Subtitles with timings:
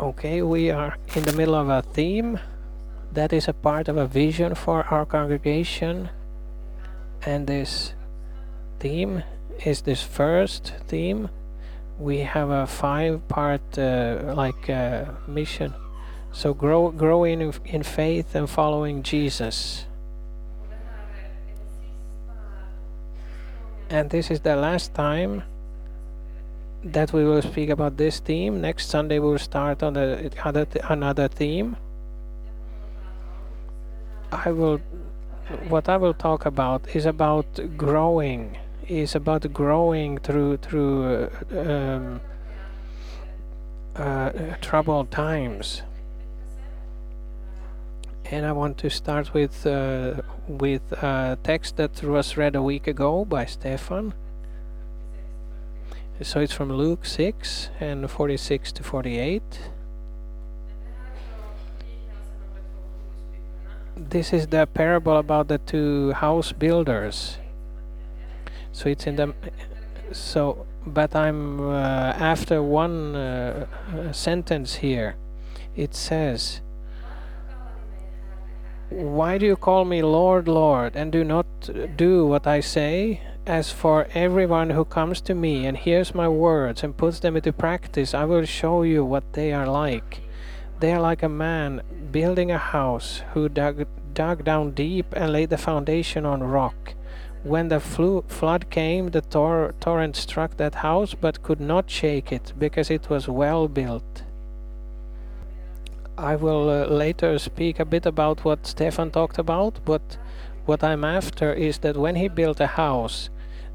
[0.00, 2.40] Okay, we are in the middle of a theme
[3.12, 6.08] that is a part of a vision for our congregation,
[7.24, 7.94] and this
[8.80, 9.22] theme
[9.64, 11.28] is this first theme.
[11.98, 15.74] We have a five-part uh, like uh, mission,
[16.32, 19.84] so grow, growing in, in faith and following Jesus.
[23.88, 25.44] And this is the last time
[26.84, 28.60] that we will speak about this theme.
[28.60, 31.76] Next Sunday we'll start on the other th- another theme.
[34.32, 34.80] I will
[35.68, 37.46] what I will talk about is about
[37.76, 38.56] growing
[38.88, 42.20] is about growing through through uh, um,
[43.94, 44.30] uh,
[44.60, 45.82] troubled times.
[48.24, 52.86] And I want to start with uh, with a text that was read a week
[52.86, 54.14] ago by Stefan.
[56.22, 59.42] So it's from Luke 6 and 46 to 48.
[63.96, 67.38] This is the parable about the two house builders.
[68.70, 69.34] So it's in the
[70.12, 75.16] so but I'm uh, after one uh, uh, sentence here.
[75.74, 76.60] It says
[78.90, 81.46] why do you call me Lord, Lord, and do not
[81.96, 83.22] do what I say?
[83.46, 87.52] As for everyone who comes to me and hears my words and puts them into
[87.52, 90.20] practice, I will show you what they are like.
[90.78, 91.82] They are like a man
[92.12, 96.94] building a house who dug, dug down deep and laid the foundation on rock.
[97.42, 102.30] When the flu- flood came, the tor- torrent struck that house but could not shake
[102.30, 104.22] it because it was well built.
[106.16, 110.16] I will uh, later speak a bit about what Stefan talked about, but
[110.64, 113.30] what I'm after is that when he built a house,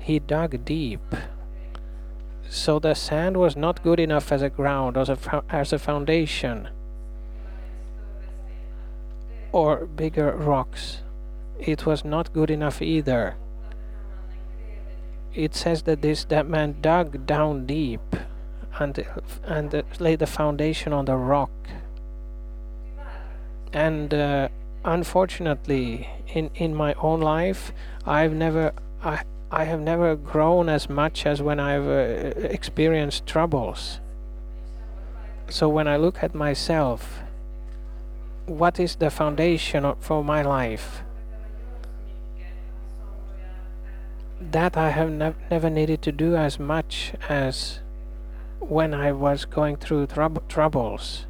[0.08, 1.16] he dug deep.
[2.47, 6.69] So the sand was not good enough as a ground, as a, as a foundation,
[9.52, 11.02] or bigger rocks.
[11.59, 13.35] It was not good enough either.
[15.34, 18.16] It says that this that man dug down deep
[18.79, 19.06] and
[19.44, 21.51] and laid the foundation on the rock
[23.74, 24.47] and uh,
[24.85, 27.72] unfortunately in in my own life
[28.06, 28.72] i've never
[29.03, 29.22] i
[29.52, 34.00] i have never grown as much as when i've uh, experienced troubles.
[35.50, 37.22] So when i look at myself
[38.46, 41.02] what is the foundation for my life?
[44.40, 47.80] That i have nev- never needed to do as much as
[48.59, 51.25] when i was going through troub- troubles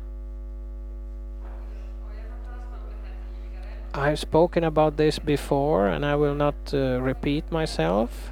[3.97, 8.29] I've spoken about this before and I will not uh, repeat myself.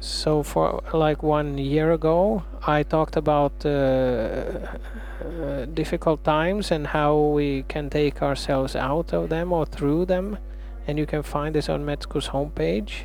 [0.00, 7.18] So, for like one year ago, I talked about uh, uh, difficult times and how
[7.18, 10.38] we can take ourselves out of them or through them.
[10.86, 13.04] And you can find this on Metsku's homepage.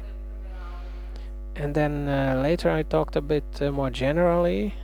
[1.57, 4.75] And then uh, later, I talked a bit uh, more generally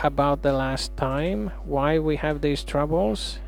[0.00, 3.38] about the last time, why we have these troubles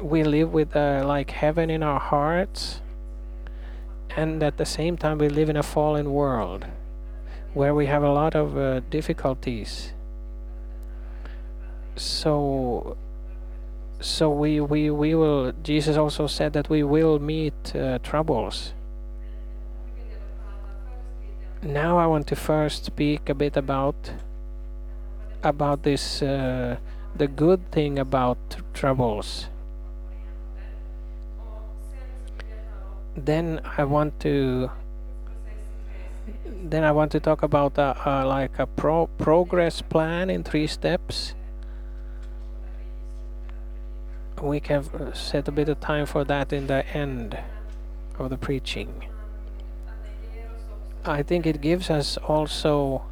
[0.00, 2.80] we live with uh, like heaven in our hearts
[4.16, 6.66] and at the same time we live in a fallen world
[7.52, 9.92] where we have a lot of uh, difficulties.
[11.96, 12.96] So
[14.00, 18.74] so we, we we will jesus also said that we will meet uh, troubles.
[21.62, 24.12] Now i want to first speak a bit about
[25.42, 26.76] about this uh,
[27.14, 28.38] the good thing about
[28.74, 29.46] troubles
[33.16, 34.70] then I want to
[36.46, 40.66] then I want to talk about a, a, like a pro progress plan in three
[40.66, 41.34] steps.
[44.40, 47.38] We can uh, set a bit of time for that in the end
[48.18, 49.06] of the preaching.
[51.04, 53.04] I think it gives us also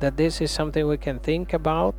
[0.00, 1.94] that this is something we can think about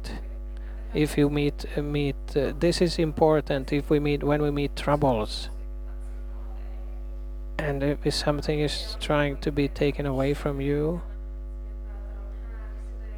[0.94, 4.76] if you meet uh, meet uh, this is important if we meet when we meet
[4.76, 5.50] troubles
[7.58, 11.02] and if something is trying to be taken away from you.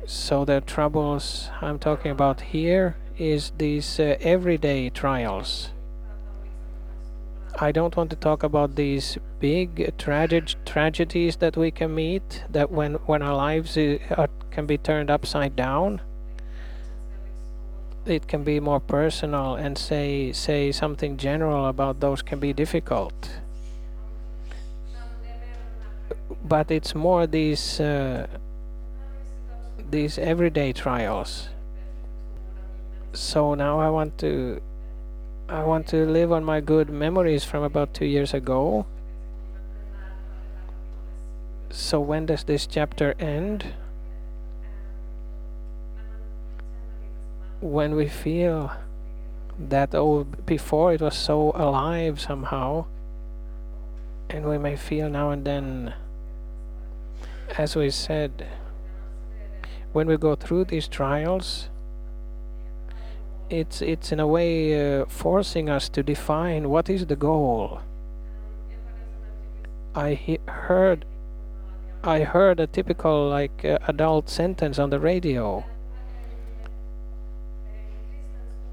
[0.05, 5.71] So the troubles i'm talking about here is these uh, everyday trials.
[7.57, 12.69] I don't want to talk about these big tragic tragedies that we can meet that
[12.69, 16.01] when when our lives uh, are, can be turned upside down.
[18.05, 23.39] It can be more personal and say say something general about those can be difficult
[26.47, 28.27] but it's more these uh,
[29.89, 31.49] these everyday trials.
[33.13, 34.61] So now I want to
[35.49, 38.85] I want to live on my good memories from about 2 years ago.
[41.69, 43.65] So when does this chapter end?
[47.61, 48.71] When we feel
[49.57, 52.85] that oh before it was so alive somehow
[54.29, 55.93] and we may feel now and then
[57.57, 58.47] as we said
[59.93, 61.69] when we go through these trials
[63.49, 67.79] it's it's in a way uh, forcing us to define what is the goal.
[69.93, 71.05] I he- heard
[72.03, 75.63] i heard a typical like uh, adult sentence on the radio.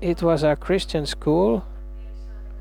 [0.00, 1.64] It was a christian school.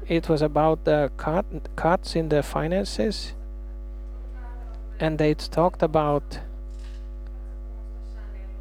[0.07, 3.33] It was about the cut, cuts in the finances
[5.01, 6.39] and they talked about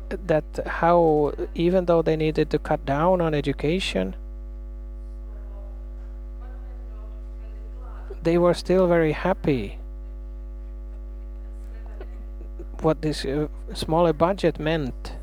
[0.08, 4.16] that how even though they needed to cut down on education
[8.22, 9.78] they were still very happy.
[12.80, 15.16] What this uh, smaller budget meant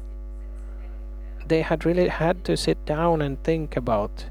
[1.48, 4.26] they had really had to sit down and think about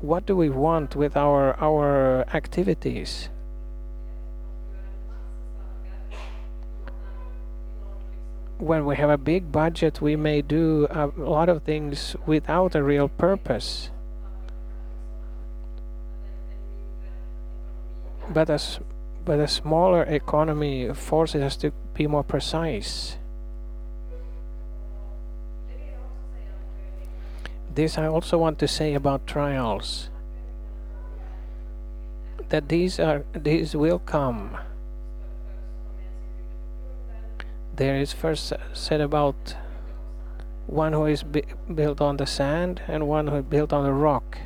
[0.00, 3.28] what do we want with our our activities
[8.62, 12.82] when we have a big budget, we may do a lot of things without a
[12.82, 13.90] real purpose.
[18.30, 18.46] But
[19.24, 23.18] but a smaller economy forces us to be more precise.
[27.74, 30.08] This I also want to say about trials.
[32.50, 34.56] That these are these will come
[37.82, 39.56] there is first said about
[40.68, 44.38] one who is built on the sand and one who is built on the rock.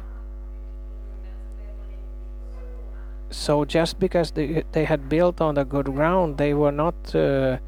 [3.28, 7.58] So just because they, they had built on the good ground, they were not uh,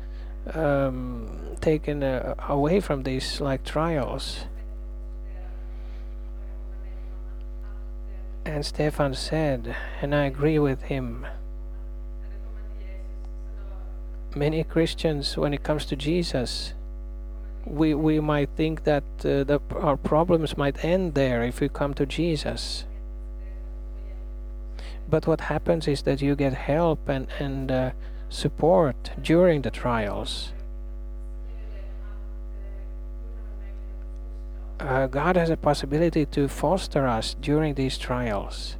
[0.54, 1.28] um,
[1.60, 4.46] taken uh, away from these like trials.
[8.46, 11.26] And Stefan said, and I agree with him
[14.38, 16.74] many Christians, when it comes to Jesus,
[17.66, 22.06] we we might think that uh, our problems might end there if we come to
[22.06, 22.84] Jesus.
[25.10, 27.90] But what happens is that you get help and and uh,
[28.28, 30.52] support during the trials.
[34.80, 38.76] Uh, God has a possibility to foster us during these trials.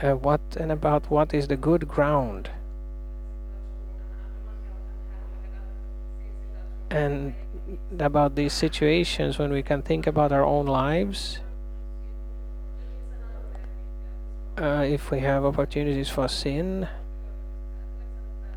[0.00, 2.50] Uh, what and about what is the good ground?
[6.90, 7.34] And
[7.98, 11.38] about these situations when we can think about our own lives
[14.58, 16.88] uh, if we have opportunities for sin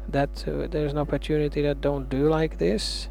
[0.08, 3.08] that uh, there's an opportunity that don't do like this.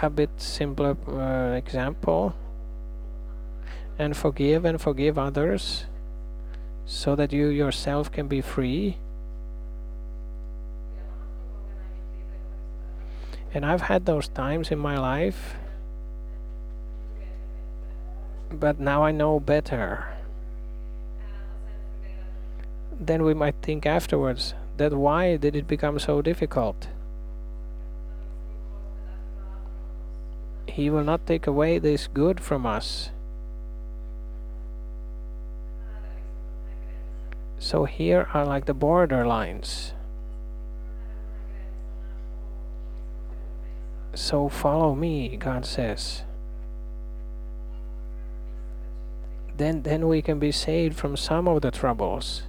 [0.00, 2.34] A bit simpler uh, example.
[3.98, 5.84] And forgive and forgive others
[6.84, 8.98] so that you yourself can be free
[13.54, 15.56] And I've had those times in my life,
[18.50, 20.06] but now I know better.
[22.98, 26.88] Then we might think afterwards that why did it become so difficult?
[30.66, 33.10] He will not take away this good from us.
[37.58, 39.92] So here are like the border lines.
[44.14, 46.22] So follow me, God says.
[49.56, 52.42] Then, then we can be saved from some of the troubles.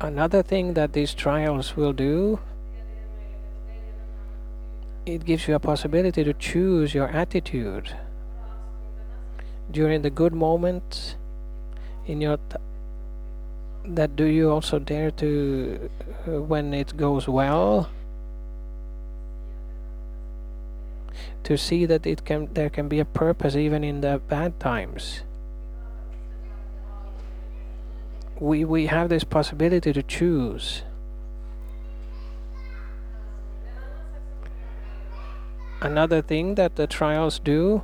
[0.00, 2.38] Another thing that these trials will do,
[5.04, 7.96] it gives you a possibility to choose your attitude
[9.70, 11.16] during the good moments
[12.06, 12.56] in your t-
[13.84, 15.90] that do you also dare to
[16.26, 17.90] uh, when it goes well?
[21.44, 25.22] To see that it can there can be a purpose even in the bad times.
[28.38, 30.82] We we have this possibility to choose.
[35.80, 37.82] Another thing that the trials do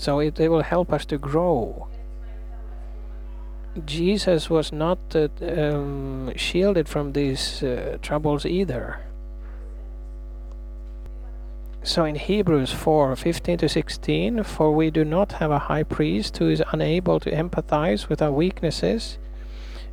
[0.00, 1.86] So it, it will help us to grow.
[3.84, 9.00] Jesus was not uh, um, shielded from these uh, troubles either.
[11.82, 16.38] So in Hebrews 4 15 to 16, for we do not have a high priest
[16.38, 19.18] who is unable to empathize with our weaknesses,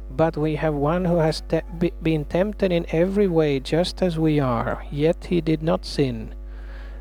[0.09, 4.39] but we have one who has te- been tempted in every way just as we
[4.39, 6.33] are, yet he did not sin.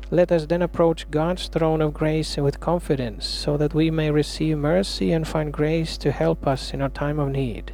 [0.09, 4.57] Let us then approach God's throne of grace with confidence, so that we may receive
[4.57, 7.73] mercy and find grace to help us in our time of need.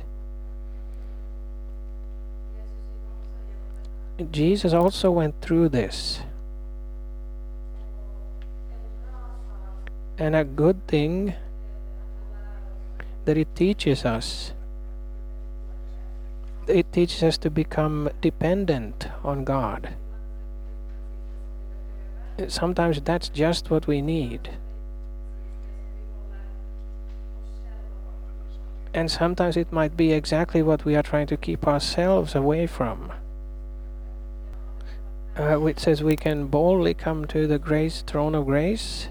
[4.32, 6.22] Jesus also went through this.
[10.18, 11.34] And a good thing
[13.26, 14.54] that it teaches us
[16.68, 19.96] it teaches us to become dependent on God.
[22.48, 24.50] Sometimes that's just what we need.
[28.94, 33.12] And sometimes it might be exactly what we are trying to keep ourselves away from.
[35.36, 39.08] Uh, which says we can boldly come to the grace throne of grace.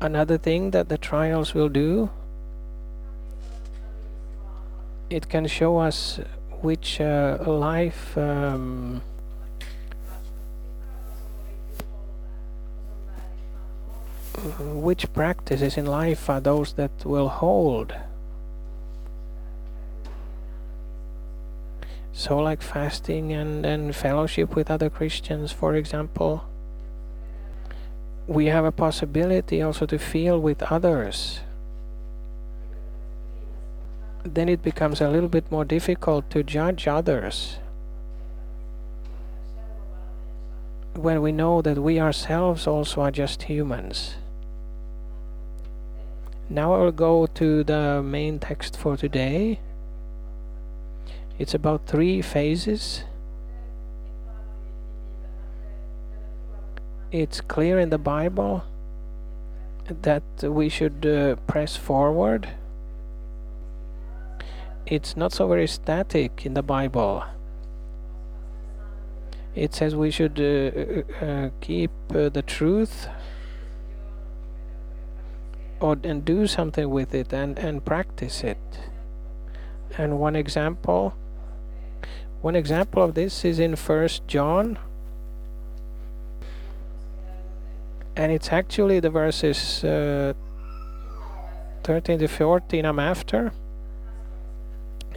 [0.00, 2.10] Another thing that the trials will do
[5.10, 6.18] it can show us
[6.60, 9.02] which uh, life um,
[14.44, 17.94] which practices in life are those that will hold?
[22.12, 26.44] So like fasting and, and fellowship with other christians for example
[28.26, 31.40] we have a possibility also to feel with others.
[34.22, 37.58] Then it becomes a little bit more difficult to judge others.
[40.94, 44.14] When we know that we ourselves also are just humans.
[46.48, 49.60] Now I will go to the main text for today.
[51.38, 53.04] It's about three phases.
[57.10, 58.64] It's clear in the Bible
[59.88, 62.48] that we should uh, press forward
[64.86, 67.24] it's not so very static in the Bible.
[69.54, 73.08] It says we should uh, uh, uh keep uh, the truth
[75.84, 78.64] or and do something with it and and practice it.
[79.98, 81.14] And one example
[82.40, 84.78] one example of this is in first John.
[88.16, 90.34] And it's actually the verses uh,
[91.84, 93.52] 13 to 14 I'm after.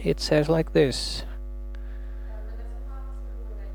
[0.02, 1.24] It says like this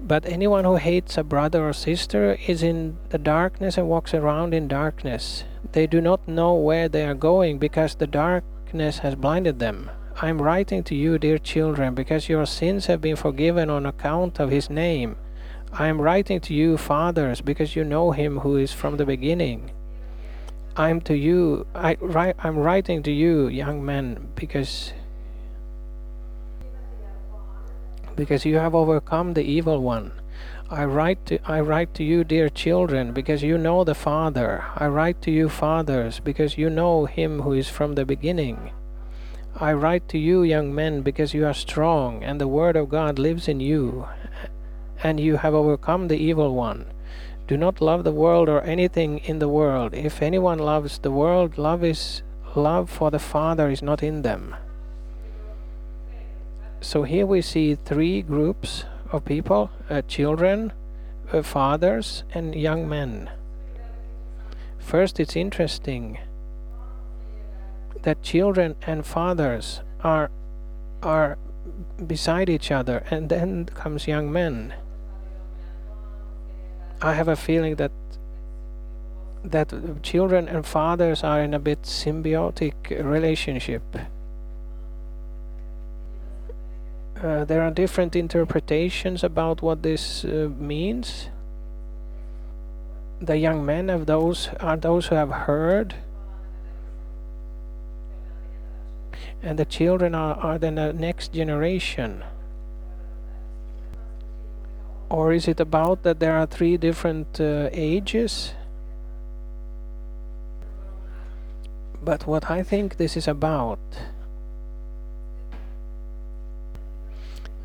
[0.06, 4.54] But anyone who hates a brother or sister is in the darkness and walks around
[4.54, 5.46] in darkness.
[5.72, 9.90] They do not know where they are going because the darkness has blinded them.
[10.22, 14.42] I am writing to you, dear children, because your sins have been forgiven on account
[14.42, 15.16] of his name.
[15.72, 19.72] I am writing to you, fathers, because you know him who is from the beginning.
[20.76, 24.92] I am to you I write I'm writing to you, young men, because
[28.16, 30.12] because you have overcome the evil one.
[30.70, 34.64] I write to I write to you, dear children, because you know the Father.
[34.76, 38.72] I write to you, fathers, because you know him who is from the beginning.
[39.56, 43.20] I write to you, young men, because you are strong, and the word of God
[43.20, 44.08] lives in you,
[45.04, 46.86] and you have overcome the evil one.
[47.46, 49.94] Do not love the world or anything in the world.
[49.94, 52.24] If anyone loves the world, love is
[52.56, 54.56] love for the Father is not in them.
[56.84, 60.74] So here we see three groups of people uh, children,
[61.32, 63.30] uh, fathers, and young men.
[64.80, 66.20] First, it's interesting
[68.02, 70.30] that children and fathers are
[71.02, 71.38] are
[72.06, 74.74] beside each other, and then comes young men.
[77.02, 77.94] I have a feeling that
[79.42, 79.72] that
[80.04, 83.84] children and fathers are in a bit symbiotic relationship
[87.24, 91.30] Uh, there are different interpretations about what this uh, means.
[93.22, 95.96] The young men of those are those who have heard,
[99.42, 102.26] and the children are, are then the next generation.
[105.10, 108.54] Or is it about that there are three different uh, ages?
[112.04, 113.80] But what I think this is about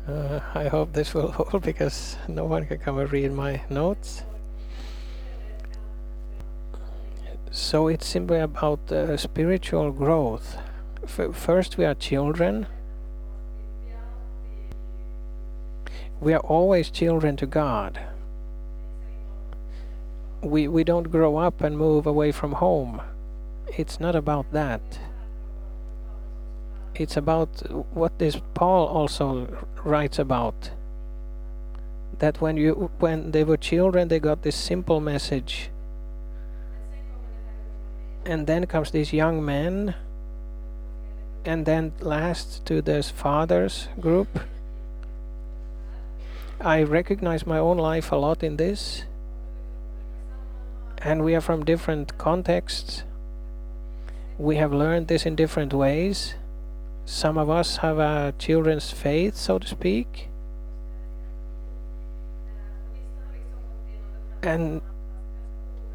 [0.09, 4.23] Uh, I hope this will hold because no one can come and read my notes.
[7.51, 10.57] So it's simply about uh, spiritual growth.
[11.03, 12.65] F- first, we are children.
[16.19, 17.99] We are always children to God.
[20.41, 23.01] We, we don't grow up and move away from home.
[23.67, 24.81] It's not about that.
[26.99, 27.49] It's about
[27.95, 29.47] what this Paul also
[29.85, 30.71] writes about.
[32.19, 35.69] That when you when they were children they got this simple message.
[38.25, 39.95] And then comes this young man
[41.45, 44.41] and then last to this fathers group.
[46.59, 49.05] I recognize my own life a lot in this.
[50.97, 53.03] And we are from different contexts.
[54.37, 56.35] We have learned this in different ways.
[57.09, 60.29] Some of us have a children's faith, so to speak.
[64.43, 64.83] And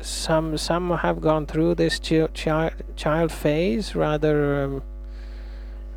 [0.01, 4.83] some some have gone through this chi- chi- child phase rather um,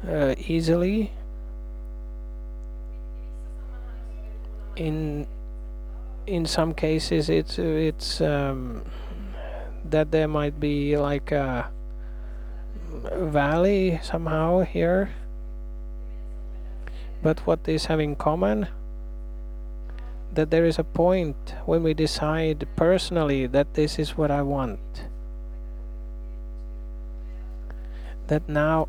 [0.07, 1.12] uh, easily.
[4.75, 5.25] In
[6.27, 8.83] in some cases, it's it's um,
[9.83, 11.71] that there might be like a
[12.97, 15.11] valley somehow here.
[17.21, 18.67] But what these have in common?
[20.33, 24.79] That there is a point when we decide personally that this is what I want.
[28.27, 28.87] That now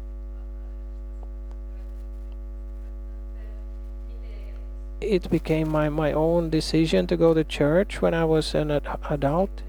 [5.00, 8.98] it became my, my own decision to go to church when I was an ad-
[9.08, 9.62] adult.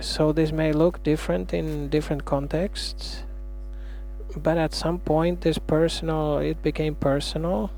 [0.00, 3.24] So this may look different in different contexts,
[4.36, 7.70] but at some point this personal it became personal.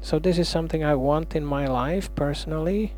[0.00, 2.92] So this is something I want in my life personally.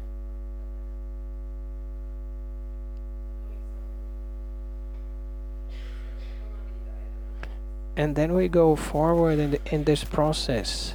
[7.97, 10.95] And then we go forward in, the, in this process.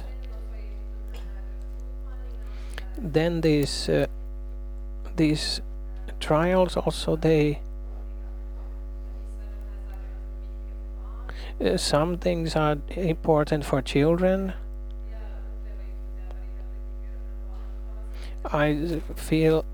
[2.98, 4.06] Then this uh,
[6.20, 7.60] trials also they
[11.60, 14.54] uh, some things are important for children.
[18.44, 19.66] I feel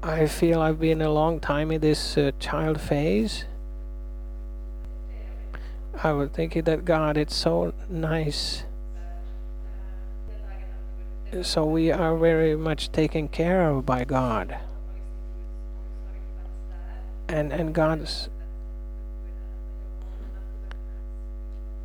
[0.00, 3.46] i feel i've been a long time in this uh, child phase.
[6.04, 8.64] I was thinking that god it's so nice.
[11.42, 14.58] So we are very much taken care of by god
[17.28, 18.28] and and God's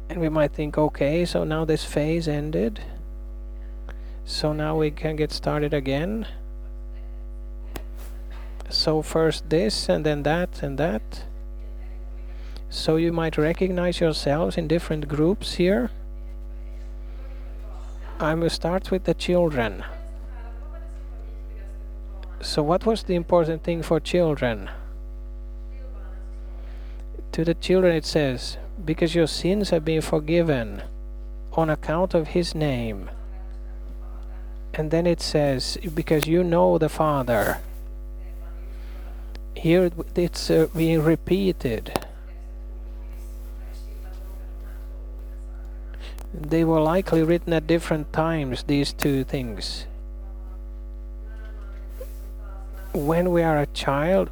[0.09, 2.79] and we might think okay so now this phase ended.
[4.25, 6.27] So now we can get started again.
[8.69, 11.25] So first this and then that and that.
[12.69, 15.91] So you might recognize yourselves in different groups here.
[18.19, 19.83] I will start with the children.
[22.41, 24.69] So what was the important thing for children
[27.33, 30.83] to the children it says, Because your sins have been forgiven
[31.53, 33.09] on account of his name.
[34.73, 37.57] And then it says, Because you know the Father.
[39.55, 42.05] Here it's uh, being repeated.
[46.33, 49.85] They were likely written at different times, these two things.
[52.93, 54.29] When we are a child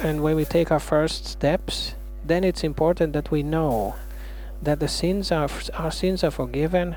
[0.00, 1.94] and when we take our first steps,
[2.30, 3.94] then it's important that we know
[4.62, 6.96] that the sins are our sins are forgiven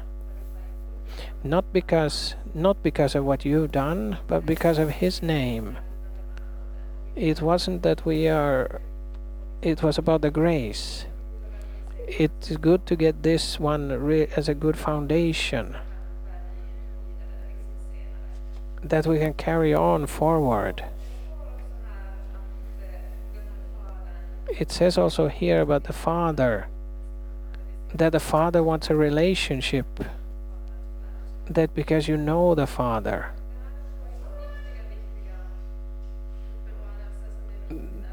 [1.43, 5.77] not because not because of what you've done but because of his name.
[7.15, 8.81] It wasn't that we are
[9.61, 11.05] it was about the grace.
[12.07, 13.91] It's good to get this one
[14.35, 15.77] as a good foundation
[18.83, 20.83] that we can carry on forward
[24.47, 26.67] it says also here about the father
[27.93, 29.87] that the father wants a relationship
[31.49, 33.31] that because you know the father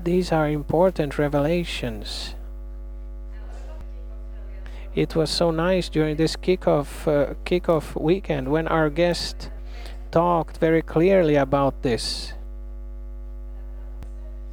[0.04, 2.34] these are important revelations.
[4.94, 9.50] It was so nice during this kickoff uh, kickoff weekend when our guest
[10.10, 12.32] talked very clearly about this.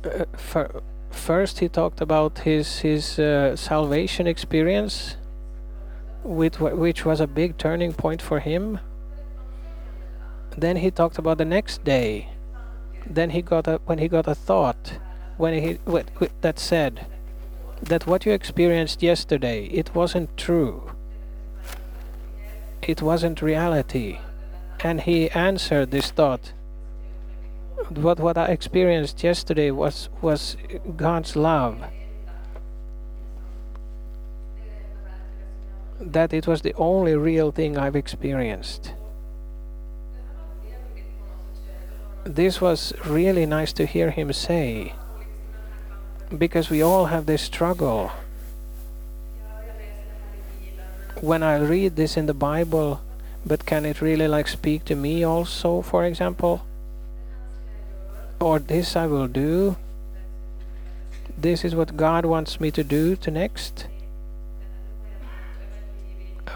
[0.04, 0.84] Uh, for
[1.18, 5.18] first he talked about his his uh, salvation experience
[6.24, 8.80] with which was a big turning point for him.
[10.58, 12.30] Then he talked about the next day.
[13.06, 15.00] Then he got a when he got a thought
[15.38, 15.78] when he
[16.42, 17.06] that said
[17.82, 20.92] that what you experienced yesterday it wasn't true.
[22.82, 24.20] It wasn't reality.
[24.84, 26.54] And he answered this thought
[27.90, 30.58] what what I experienced yesterday was was
[30.96, 31.78] God's love.
[36.00, 38.94] That it was the only real thing I've experienced.
[42.24, 44.94] This was really nice to hear him say
[46.38, 48.12] because we all have this struggle.
[51.22, 53.02] When I read this in the Bible
[53.46, 56.67] but can it really like speak to me also for example
[58.40, 59.78] or this I will do.
[61.38, 63.88] This is what God wants me to do to next.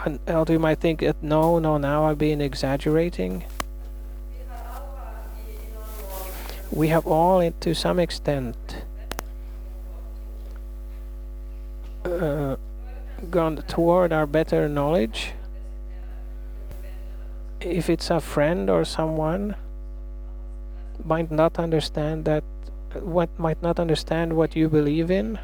[0.06, 3.44] And you might think that no no now I've been exaggerating.
[6.72, 8.56] We have all to some extent.
[12.06, 12.56] Uh,
[13.30, 15.34] gone toward our better knowledge.
[17.60, 19.56] If it's a friend or someone
[21.06, 22.44] might not understand that
[23.02, 25.40] what might not understand what you believe in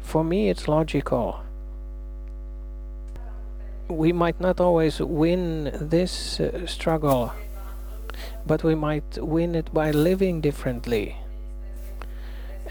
[0.00, 1.40] for me it's logical
[3.88, 7.32] we might not always win this uh, struggle
[8.46, 11.16] but we might win it by living differently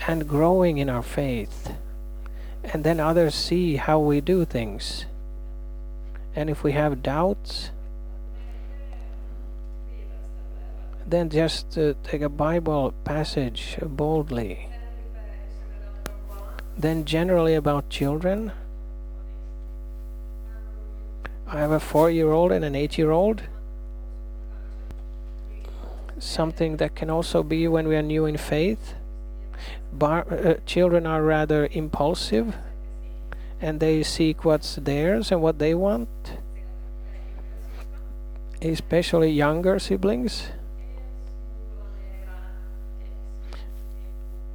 [0.07, 1.73] and growing in our faith.
[2.63, 5.05] And then others see how we do things.
[6.35, 7.71] And if we have doubts,
[11.11, 14.67] then just uh, take a Bible passage boldly.
[16.77, 18.51] Then, generally, about children,
[21.47, 23.43] I have a four year old and an eight year old
[26.21, 28.93] something that can also be when we are new in faith.
[29.91, 32.55] Bar, uh, children are rather impulsive
[33.59, 36.09] and they seek what's theirs and what they want,
[38.61, 40.47] especially younger siblings.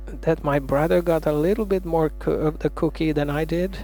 [0.07, 3.79] That my brother got a little bit more of the cookie than I did.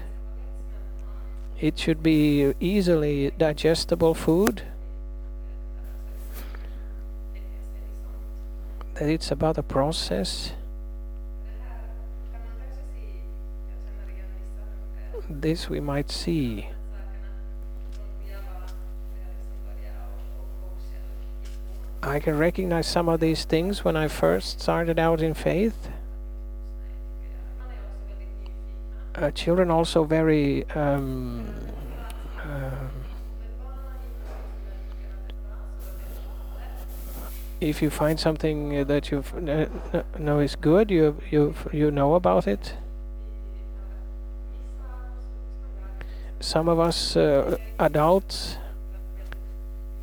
[1.60, 4.62] It should be easily digestible food
[8.94, 10.52] that it's about a process.
[15.28, 16.68] This we might see.
[22.02, 25.88] I can recognize some of these things when I first started out in faith.
[29.14, 31.46] Uh, children also very um,
[32.38, 32.70] uh,
[37.60, 39.22] if you find something that you
[40.18, 42.74] know is good, you you you know about it.
[46.40, 48.56] Some of us uh, adults,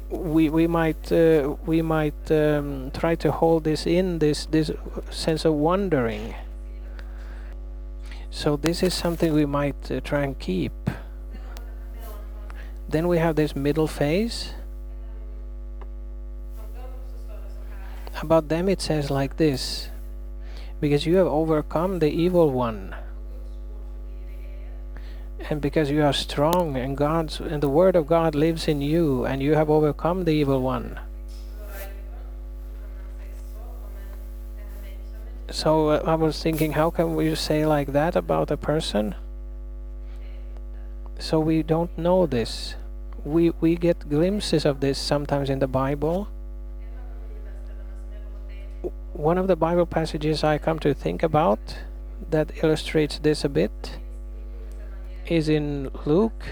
[0.10, 4.72] we we might uh, we might um, try to hold this in this this
[5.10, 6.36] sense of wondering.
[8.32, 10.74] So this is something we might uh, try and keep.
[12.88, 14.54] Then we have this middle phase
[18.22, 19.90] About them it says like this
[20.82, 22.96] Because you have overcome the evil one.
[25.50, 29.26] And because you are strong and God's and the word of God lives in you
[29.26, 31.00] and you have overcome the evil one.
[35.52, 39.16] So uh, I was thinking how can we say like that about a person?
[41.20, 42.76] So we don't know this.
[43.26, 46.30] We we get glimpses of this sometimes in the Bible
[49.20, 51.60] one of the Bible passages I come to think about
[52.30, 54.00] that illustrates this a bit
[55.28, 56.46] is in Luke.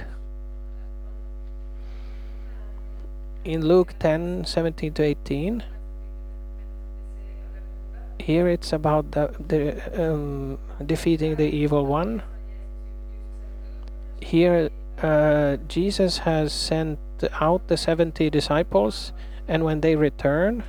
[3.45, 5.63] In Luke 10 17 to 18.
[8.19, 12.23] Here it's about the, the um, defeating the evil one.
[14.21, 14.69] Here
[15.01, 16.99] uh, Jesus has sent
[17.39, 19.13] out the 70 disciples,
[19.47, 20.63] and when they return,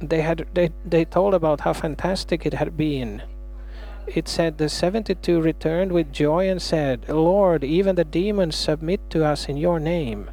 [0.00, 3.22] they had they, they told about how fantastic it had been
[4.06, 9.24] it said the 72 returned with joy and said lord even the demons submit to
[9.24, 10.30] us in your name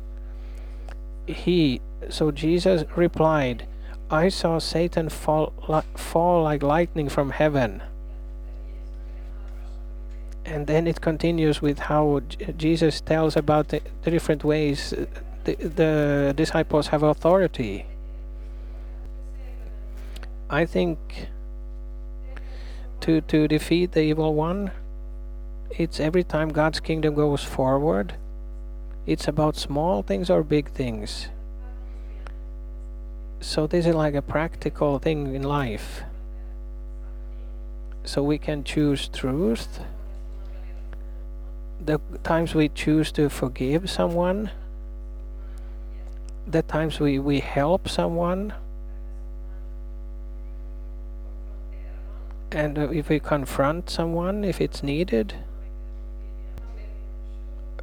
[1.28, 3.68] he so jesus replied
[4.10, 5.54] i saw satan fall,
[5.96, 7.82] fall like lightning from heaven
[10.46, 12.22] and then it continues with how
[12.56, 14.93] jesus tells about the, the different ways
[15.43, 17.86] the, the disciples have authority
[20.50, 21.28] I think
[23.02, 24.72] to to defeat the evil one,
[25.70, 28.15] it's every time God's kingdom goes forward,
[29.06, 31.28] it's about small things or big things.
[33.39, 36.04] So this is like a practical thing in life.
[38.04, 39.80] So we can choose truth.
[41.84, 44.50] The times we choose to forgive someone,
[46.47, 48.54] the times we, we help someone,
[52.52, 55.36] and if we confront someone if it's needed,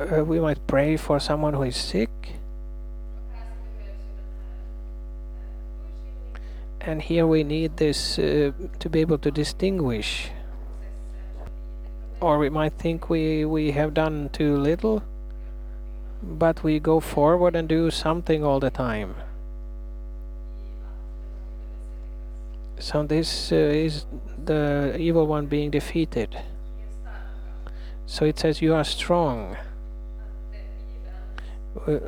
[0.00, 2.10] uh, we might pray for someone who is sick.
[6.86, 10.30] And here we need this uh, to be able to distinguish.
[12.20, 15.02] Or we might think we, we have done too little,
[16.22, 19.14] but we go forward and do something all the time.
[22.78, 24.04] So this uh, is
[24.44, 26.38] the evil one being defeated.
[28.04, 29.56] So it says you are strong.
[31.86, 31.98] Uh,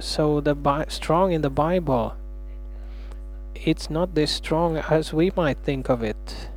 [0.00, 0.56] so the
[0.88, 2.16] strong in the Bible,
[3.54, 6.48] it's not this strong as we might think of it.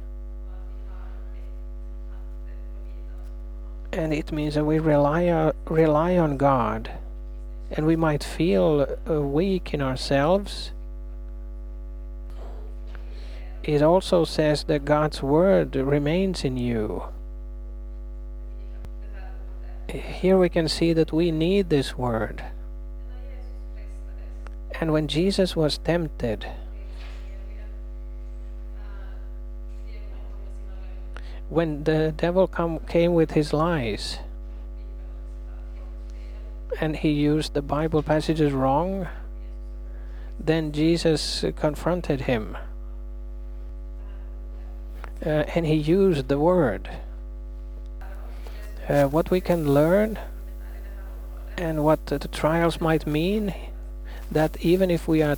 [3.91, 6.91] And it means that we rely on, rely on God,
[7.71, 10.71] and we might feel uh, weak in ourselves.
[13.63, 17.03] It also says that God's word remains in you.
[19.89, 22.43] Here we can see that we need this word.
[24.79, 26.45] And when Jesus was tempted,
[31.55, 34.19] when the devil come, came with his lies
[36.81, 39.07] and he used the Bible passages wrong,
[40.37, 42.57] then Jesus confronted him.
[45.25, 46.89] Uh, and he used the word.
[48.89, 50.19] Uh, what we can learn
[51.57, 53.53] and what the trials might mean,
[54.29, 55.37] that even if we are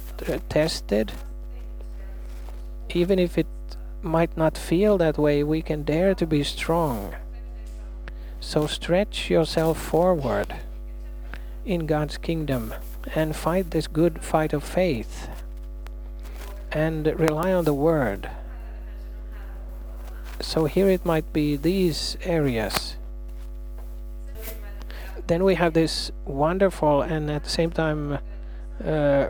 [0.49, 1.11] tested,
[2.89, 3.45] even if it
[4.07, 7.15] might not feel that way, we can dare to be strong.
[8.39, 10.55] So stretch yourself forward
[11.65, 12.73] in God's kingdom
[13.15, 15.29] and fight this good fight of faith
[16.71, 18.29] and rely on the word.
[20.39, 22.95] So here it might be these areas.
[25.25, 28.19] Then we have this wonderful and at the same time
[28.85, 29.27] uh,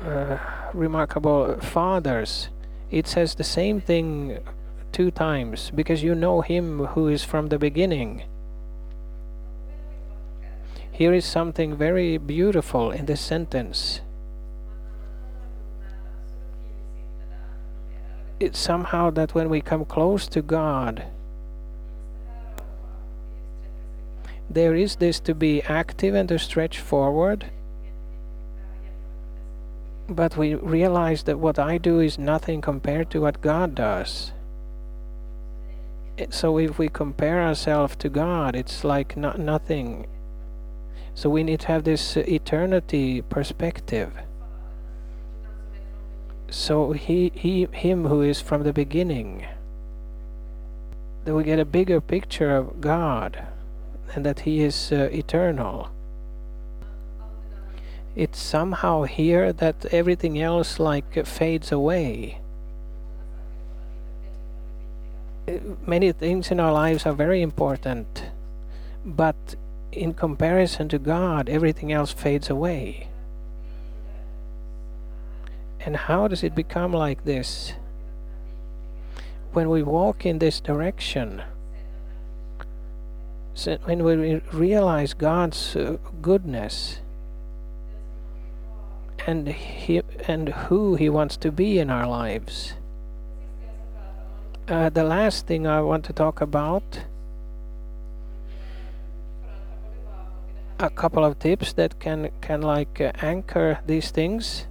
[0.00, 0.38] uh,
[0.72, 2.48] remarkable fathers
[2.90, 4.38] it says the same thing
[4.92, 8.22] two times because you know him who is from the beginning.
[10.90, 14.00] Here is something very beautiful in this sentence.
[18.40, 21.04] It's somehow that when we come close to God,
[24.48, 27.50] there is this to be active and to stretch forward
[30.08, 34.32] but we realize that what I do is nothing compared to what God does.
[36.30, 40.06] So if we compare ourselves to God, it's like not nothing.
[41.14, 44.12] So we need to have this eternity perspective.
[46.50, 49.46] So he, he, him who is from the beginning,
[51.24, 53.46] that we get a bigger picture of God,
[54.14, 55.90] and that He is uh, eternal
[58.18, 62.40] it's somehow here that everything else like fades away.
[65.86, 68.24] Many things in our lives are very important,
[69.04, 69.54] but
[69.92, 73.06] in comparison to God, everything else fades away.
[75.78, 77.74] And how does it become like this?
[79.52, 81.42] When we walk in this direction,
[83.84, 86.98] when we realize God's uh, goodness,
[89.26, 92.74] and he, and who he wants to be in our lives.
[94.68, 97.04] Uh, the last thing I want to talk about
[100.80, 104.66] a couple of tips that can can like uh, anchor these things.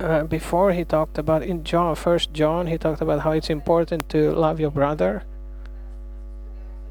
[0.00, 4.08] Uh, before he talked about in John, First John, he talked about how it's important
[4.10, 5.24] to love your brother.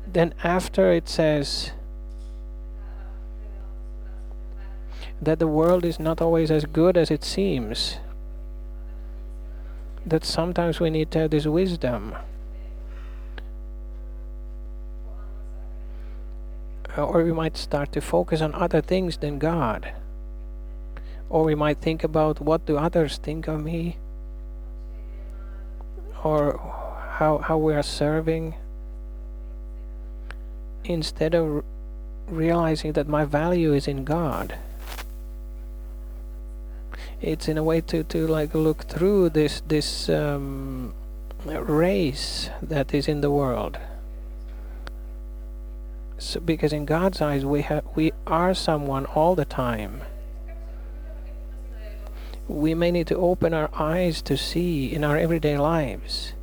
[0.07, 1.71] Then after it says
[5.25, 7.97] that the world is not always as good as it seems.
[10.05, 12.15] That sometimes we need to have this wisdom.
[16.97, 19.93] Or we might start to focus on other things than God.
[21.29, 23.97] Or we might think about what do others think of me?
[26.23, 26.57] or
[27.17, 28.55] how, how we are serving
[30.86, 31.63] instead of
[32.27, 34.57] realizing that my value is in God.
[37.23, 40.93] It's in a way to, to like look through this this um,
[41.45, 43.77] race that is in the world.
[46.17, 50.01] So, because in God's eyes we have we are someone all the time.
[52.49, 56.33] We may need to open our eyes to see in our everyday lives.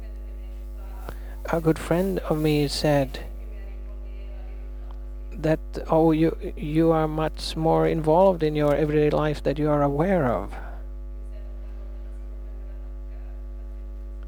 [1.53, 3.27] A good friend of me said
[5.33, 9.83] that oh you you are much more involved in your everyday life that you are
[9.83, 10.55] aware of.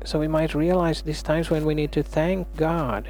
[0.05, 3.09] So we might realize these times when we need to thank God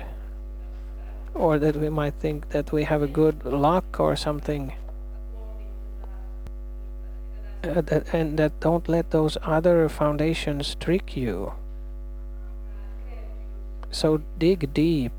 [1.34, 4.74] or that we might think that we have a good luck or something.
[7.64, 11.54] Uh, that, and that don't let those other foundations trick you.
[13.90, 15.12] So dig deep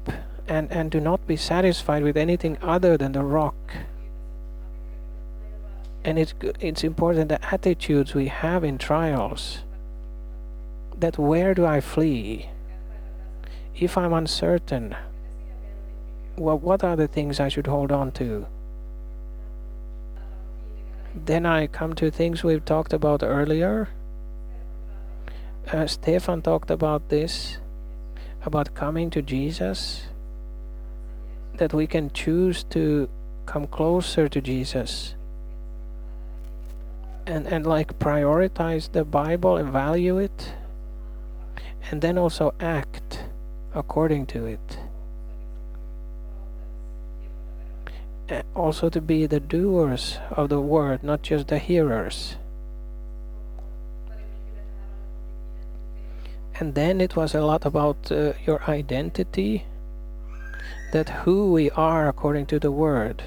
[0.48, 3.78] and and do not be satisfied with anything other than the rock.
[6.04, 9.60] And it's it's important the attitudes we have in trials
[11.00, 12.50] that where do I flee
[13.76, 14.96] if I'm uncertain
[16.36, 18.48] well, what are the things I should hold on to?
[21.16, 23.90] Then I come to things we've talked about earlier.
[25.72, 27.60] Uh, Stefan talked about this,
[28.44, 30.08] about coming to Jesus,
[31.58, 33.08] that we can choose to
[33.46, 35.14] come closer to Jesus
[37.28, 40.54] and, and like prioritize the Bible and value it,
[41.90, 43.24] and then also act
[43.74, 44.78] according to it.
[48.56, 52.36] also to be the doers of the word, not just the hearers.
[56.60, 59.66] And then it was a lot about uh, your identity,
[60.94, 63.24] that who we are according to the word.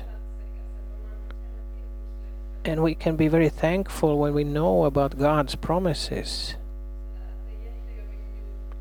[2.64, 6.54] And we can be very thankful when we know about God's promises.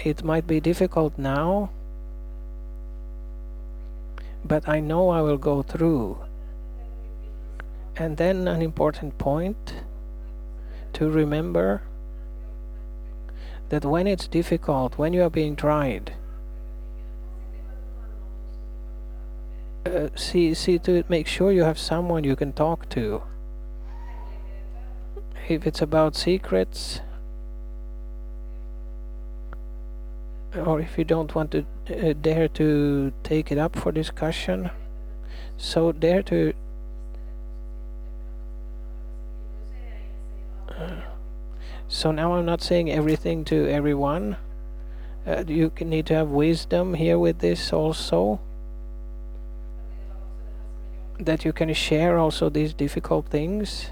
[0.06, 1.72] It might be difficult now,
[4.46, 6.20] but I know I will go through.
[7.98, 9.74] And then an important point
[10.94, 11.82] to remember
[13.70, 16.14] that when it's difficult, when you are being tried,
[19.88, 23.24] uh, see see to it, make sure you have someone you can talk to.
[25.50, 27.02] If it's about secrets,
[30.58, 34.70] or if you don't want to uh, dare to take it up for discussion
[35.58, 36.54] so dare to
[40.70, 41.02] uh,
[41.88, 44.38] so now I'm not saying everything to everyone.
[45.26, 48.40] Uh, you need to have wisdom here with this also.
[51.20, 53.92] That you can share also these difficult things.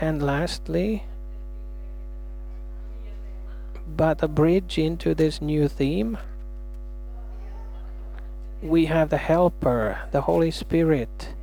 [0.00, 1.04] And lastly
[3.86, 6.18] but a bridge into this new theme.
[8.62, 11.34] We have the Helper, the Holy Spirit.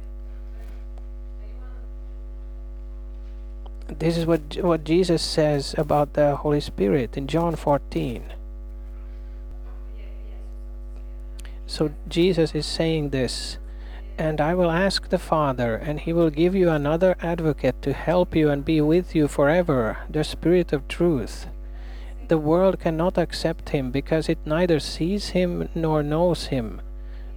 [3.88, 8.34] This is what what Jesus says about the Holy Spirit in John 14.
[11.68, 13.58] So Jesus is saying this,
[14.18, 18.36] and I will ask the Father, and he will give you another advocate to help
[18.36, 21.48] you and be with you forever, the Spirit of truth
[22.32, 26.80] the world cannot accept him because it neither sees him nor knows him.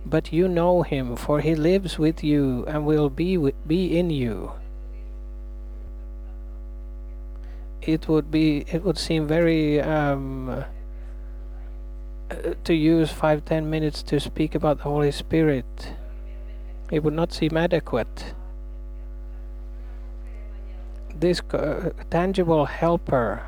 [0.07, 4.53] But you know him, for he lives with you and will be, be in you.
[7.83, 10.65] It would be, it would seem very, um, uh,
[12.63, 15.93] to use five, ten minutes to speak about the Holy Spirit.
[16.93, 18.33] It would not seem adequate.
[21.13, 23.43] This uh, tangible helper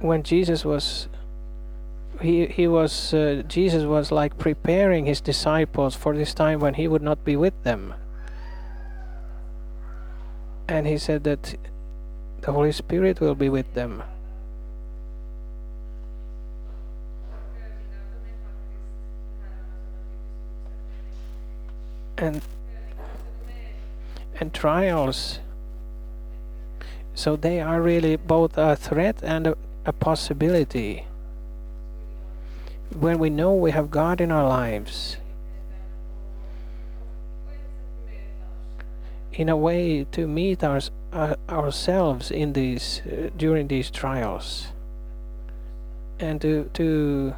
[0.00, 1.08] when Jesus was
[2.20, 6.88] he he was uh, Jesus was like preparing his disciples for this time when he
[6.88, 7.94] would not be with them.
[10.68, 11.54] And he said that
[12.42, 14.02] the Holy Spirit will be with them.
[22.16, 22.42] And
[24.40, 25.40] and trials
[27.14, 29.56] so they are really both a threat and a
[29.88, 31.06] a possibility
[32.94, 35.16] when we know we have God in our lives.
[39.32, 40.80] in a way to meet our,
[41.12, 44.66] uh, ourselves in these uh, during these trials
[46.18, 47.32] and to to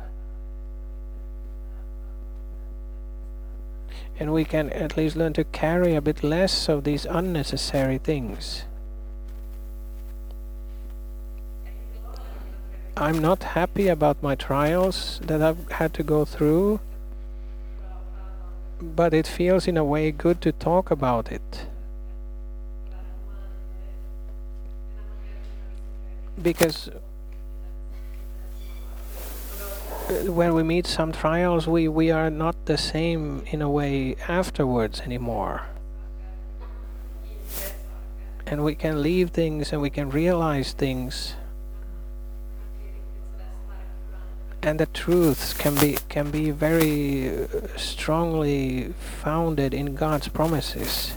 [4.19, 8.65] and we can at least learn to carry a bit less of these unnecessary things
[13.01, 16.81] I'm not happy about my trials that I've had to go through
[18.81, 21.67] but it feels in a way good to talk about it.
[26.41, 26.89] Because
[30.09, 34.17] uh, when we meet some trials we we are not the same in a way
[34.29, 35.63] afterwards anymore.
[38.47, 41.35] And we can leave things and we can realize things
[44.63, 47.47] and the truths can be can be very uh,
[47.77, 48.93] strongly
[49.23, 51.15] founded in God's promises